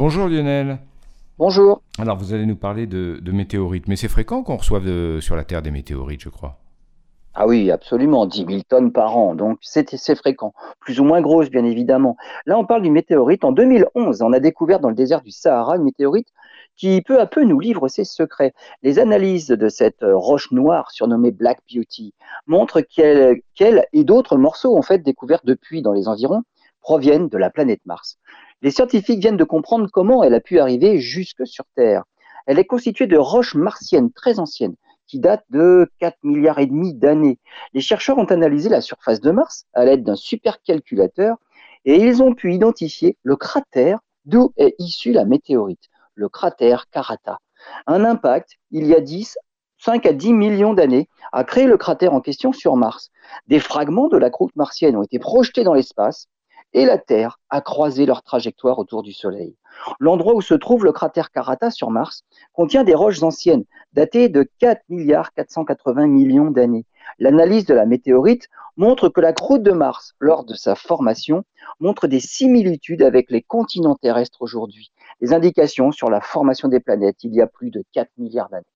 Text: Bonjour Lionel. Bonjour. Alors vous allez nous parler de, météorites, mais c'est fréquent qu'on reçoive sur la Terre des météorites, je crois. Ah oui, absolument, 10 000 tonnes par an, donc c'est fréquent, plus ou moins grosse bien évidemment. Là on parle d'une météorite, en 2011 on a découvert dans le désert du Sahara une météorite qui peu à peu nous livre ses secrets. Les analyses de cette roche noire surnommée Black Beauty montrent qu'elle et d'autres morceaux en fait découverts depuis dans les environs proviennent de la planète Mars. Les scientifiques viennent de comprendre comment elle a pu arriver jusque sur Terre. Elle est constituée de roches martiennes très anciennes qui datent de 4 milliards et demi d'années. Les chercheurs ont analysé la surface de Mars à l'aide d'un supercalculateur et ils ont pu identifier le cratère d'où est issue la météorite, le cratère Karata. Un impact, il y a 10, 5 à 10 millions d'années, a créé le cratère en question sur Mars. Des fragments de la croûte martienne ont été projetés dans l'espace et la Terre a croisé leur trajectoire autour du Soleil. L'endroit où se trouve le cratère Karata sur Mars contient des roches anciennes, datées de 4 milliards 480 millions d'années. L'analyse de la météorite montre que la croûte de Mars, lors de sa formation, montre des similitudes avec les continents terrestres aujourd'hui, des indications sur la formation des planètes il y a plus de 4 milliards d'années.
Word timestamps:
Bonjour 0.00 0.28
Lionel. 0.28 0.78
Bonjour. 1.36 1.82
Alors 1.98 2.16
vous 2.16 2.32
allez 2.32 2.46
nous 2.46 2.56
parler 2.56 2.86
de, 2.86 3.20
météorites, 3.32 3.86
mais 3.86 3.96
c'est 3.96 4.08
fréquent 4.08 4.42
qu'on 4.42 4.56
reçoive 4.56 5.20
sur 5.20 5.36
la 5.36 5.44
Terre 5.44 5.60
des 5.60 5.70
météorites, 5.70 6.22
je 6.22 6.30
crois. 6.30 6.56
Ah 7.34 7.46
oui, 7.46 7.70
absolument, 7.70 8.24
10 8.24 8.46
000 8.48 8.60
tonnes 8.66 8.92
par 8.92 9.14
an, 9.18 9.34
donc 9.34 9.58
c'est 9.60 10.14
fréquent, 10.14 10.54
plus 10.80 11.00
ou 11.00 11.04
moins 11.04 11.20
grosse 11.20 11.50
bien 11.50 11.66
évidemment. 11.66 12.16
Là 12.46 12.56
on 12.56 12.64
parle 12.64 12.80
d'une 12.80 12.94
météorite, 12.94 13.44
en 13.44 13.52
2011 13.52 14.22
on 14.22 14.32
a 14.32 14.40
découvert 14.40 14.80
dans 14.80 14.88
le 14.88 14.94
désert 14.94 15.20
du 15.20 15.32
Sahara 15.32 15.76
une 15.76 15.84
météorite 15.84 16.28
qui 16.76 17.02
peu 17.02 17.20
à 17.20 17.26
peu 17.26 17.44
nous 17.44 17.60
livre 17.60 17.88
ses 17.88 18.04
secrets. 18.04 18.54
Les 18.82 18.98
analyses 18.98 19.48
de 19.48 19.68
cette 19.68 20.02
roche 20.02 20.50
noire 20.50 20.90
surnommée 20.92 21.30
Black 21.30 21.58
Beauty 21.70 22.14
montrent 22.46 22.80
qu'elle 22.80 23.84
et 23.92 24.04
d'autres 24.04 24.38
morceaux 24.38 24.78
en 24.78 24.82
fait 24.82 25.02
découverts 25.02 25.42
depuis 25.44 25.82
dans 25.82 25.92
les 25.92 26.08
environs 26.08 26.42
proviennent 26.80 27.28
de 27.28 27.36
la 27.36 27.50
planète 27.50 27.82
Mars. 27.84 28.18
Les 28.62 28.70
scientifiques 28.70 29.20
viennent 29.20 29.38
de 29.38 29.44
comprendre 29.44 29.88
comment 29.90 30.22
elle 30.22 30.34
a 30.34 30.40
pu 30.40 30.58
arriver 30.58 30.98
jusque 30.98 31.46
sur 31.46 31.64
Terre. 31.76 32.04
Elle 32.46 32.58
est 32.58 32.66
constituée 32.66 33.06
de 33.06 33.16
roches 33.16 33.54
martiennes 33.54 34.12
très 34.12 34.38
anciennes 34.38 34.76
qui 35.06 35.18
datent 35.18 35.46
de 35.50 35.90
4 35.98 36.18
milliards 36.22 36.58
et 36.58 36.66
demi 36.66 36.94
d'années. 36.94 37.38
Les 37.72 37.80
chercheurs 37.80 38.18
ont 38.18 38.24
analysé 38.24 38.68
la 38.68 38.80
surface 38.80 39.20
de 39.20 39.30
Mars 39.30 39.64
à 39.72 39.84
l'aide 39.84 40.04
d'un 40.04 40.14
supercalculateur 40.14 41.36
et 41.84 41.96
ils 41.96 42.22
ont 42.22 42.34
pu 42.34 42.52
identifier 42.52 43.16
le 43.22 43.36
cratère 43.36 43.98
d'où 44.26 44.52
est 44.58 44.74
issue 44.78 45.12
la 45.12 45.24
météorite, 45.24 45.88
le 46.14 46.28
cratère 46.28 46.88
Karata. 46.90 47.38
Un 47.86 48.04
impact, 48.04 48.58
il 48.70 48.86
y 48.86 48.94
a 48.94 49.00
10, 49.00 49.38
5 49.78 50.04
à 50.04 50.12
10 50.12 50.34
millions 50.34 50.74
d'années, 50.74 51.08
a 51.32 51.44
créé 51.44 51.64
le 51.64 51.78
cratère 51.78 52.12
en 52.12 52.20
question 52.20 52.52
sur 52.52 52.76
Mars. 52.76 53.10
Des 53.48 53.58
fragments 53.58 54.08
de 54.08 54.18
la 54.18 54.28
croûte 54.28 54.54
martienne 54.54 54.96
ont 54.96 55.02
été 55.02 55.18
projetés 55.18 55.64
dans 55.64 55.74
l'espace 55.74 56.28
et 56.72 56.84
la 56.84 56.98
Terre 56.98 57.40
a 57.48 57.60
croisé 57.60 58.06
leur 58.06 58.22
trajectoire 58.22 58.78
autour 58.78 59.02
du 59.02 59.12
Soleil. 59.12 59.56
L'endroit 59.98 60.34
où 60.34 60.40
se 60.40 60.54
trouve 60.54 60.84
le 60.84 60.92
cratère 60.92 61.30
Karata 61.30 61.70
sur 61.70 61.90
Mars 61.90 62.24
contient 62.52 62.84
des 62.84 62.94
roches 62.94 63.22
anciennes, 63.22 63.64
datées 63.92 64.28
de 64.28 64.48
4 64.58 64.82
milliards 64.88 65.32
480 65.34 66.06
millions 66.06 66.50
d'années. 66.50 66.86
L'analyse 67.18 67.66
de 67.66 67.74
la 67.74 67.86
météorite 67.86 68.48
montre 68.76 69.08
que 69.08 69.20
la 69.20 69.32
croûte 69.32 69.62
de 69.62 69.72
Mars, 69.72 70.14
lors 70.20 70.44
de 70.44 70.54
sa 70.54 70.74
formation, 70.74 71.44
montre 71.80 72.06
des 72.06 72.20
similitudes 72.20 73.02
avec 73.02 73.30
les 73.30 73.42
continents 73.42 73.96
terrestres 73.96 74.42
aujourd'hui, 74.42 74.92
des 75.20 75.32
indications 75.32 75.92
sur 75.92 76.10
la 76.10 76.20
formation 76.20 76.68
des 76.68 76.80
planètes 76.80 77.22
il 77.24 77.34
y 77.34 77.40
a 77.40 77.46
plus 77.46 77.70
de 77.70 77.84
4 77.92 78.10
milliards 78.18 78.48
d'années. 78.48 78.64